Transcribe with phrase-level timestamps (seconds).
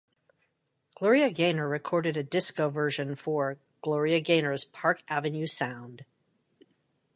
[0.95, 6.05] Gloria Gaynor recorded a disco version for "Gloria Gaynor's Park Avenue Sound".